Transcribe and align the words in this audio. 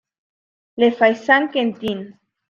Le 0.77 0.89
Fay-Saint-Quentin 0.89 2.13